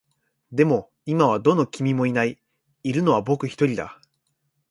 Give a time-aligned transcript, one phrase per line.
[0.51, 2.41] でも、今はどの君もいない。
[2.81, 4.01] いるのは僕一人だ。